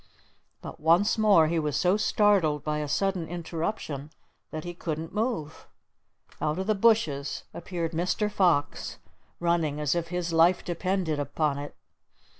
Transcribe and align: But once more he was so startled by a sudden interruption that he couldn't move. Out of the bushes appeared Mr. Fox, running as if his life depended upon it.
But 0.63 0.79
once 0.79 1.15
more 1.19 1.45
he 1.47 1.59
was 1.59 1.77
so 1.77 1.95
startled 1.95 2.63
by 2.63 2.79
a 2.79 2.87
sudden 2.87 3.27
interruption 3.27 4.09
that 4.49 4.63
he 4.63 4.73
couldn't 4.73 5.13
move. 5.13 5.67
Out 6.41 6.57
of 6.57 6.65
the 6.65 6.73
bushes 6.73 7.43
appeared 7.53 7.91
Mr. 7.91 8.27
Fox, 8.31 8.97
running 9.39 9.79
as 9.79 9.93
if 9.93 10.07
his 10.07 10.33
life 10.33 10.65
depended 10.65 11.19
upon 11.19 11.59
it. 11.59 11.75